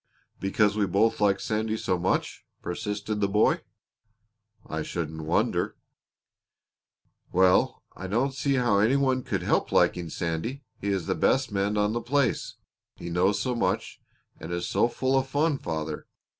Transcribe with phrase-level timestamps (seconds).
[0.39, 3.61] "Because we both like Sandy so much?" persisted the boy.
[4.65, 5.75] "I shouldn't wonder."
[7.31, 10.63] "Well, I don't see how any one could help liking Sandy!
[10.79, 12.55] He is the best man on the place.
[12.95, 14.01] He knows so much,
[14.39, 16.07] and is so full of fun, father!